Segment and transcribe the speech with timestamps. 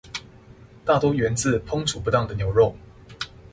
[0.83, 2.75] 大多源自於烹煮不當的牛肉